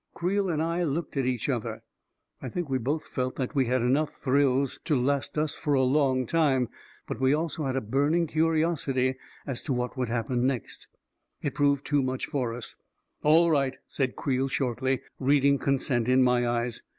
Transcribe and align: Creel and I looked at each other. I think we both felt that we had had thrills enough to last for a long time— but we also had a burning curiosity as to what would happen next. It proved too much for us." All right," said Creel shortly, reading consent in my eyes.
Creel 0.15 0.49
and 0.49 0.63
I 0.63 0.81
looked 0.83 1.15
at 1.15 1.27
each 1.27 1.47
other. 1.47 1.83
I 2.41 2.49
think 2.49 2.67
we 2.71 2.79
both 2.79 3.05
felt 3.05 3.35
that 3.35 3.53
we 3.53 3.65
had 3.65 3.83
had 3.83 4.09
thrills 4.09 4.73
enough 4.73 4.83
to 4.85 4.95
last 5.35 5.59
for 5.59 5.75
a 5.75 5.83
long 5.83 6.25
time— 6.25 6.69
but 7.07 7.19
we 7.21 7.35
also 7.35 7.65
had 7.65 7.75
a 7.75 7.81
burning 7.81 8.25
curiosity 8.25 9.17
as 9.45 9.61
to 9.61 9.73
what 9.73 9.97
would 9.97 10.09
happen 10.09 10.47
next. 10.47 10.87
It 11.43 11.53
proved 11.53 11.85
too 11.85 12.01
much 12.01 12.25
for 12.25 12.51
us." 12.55 12.75
All 13.21 13.51
right," 13.51 13.77
said 13.85 14.15
Creel 14.15 14.47
shortly, 14.47 15.01
reading 15.19 15.59
consent 15.59 16.09
in 16.09 16.23
my 16.23 16.47
eyes. 16.47 16.81